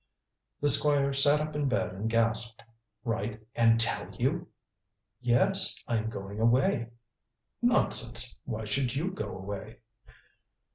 [0.61, 2.63] The Squire sat up in bed and gasped.
[3.05, 4.47] "Write and tell you?"
[5.19, 5.79] "Yes.
[5.87, 6.89] I am going away."
[7.61, 8.33] "Nonsense!
[8.43, 9.77] Why should you go away?"